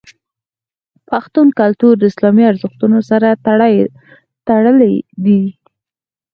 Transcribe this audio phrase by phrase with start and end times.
[1.09, 3.27] پښتون کلتور د اسلامي ارزښتونو سره
[4.47, 5.41] تړلی دی.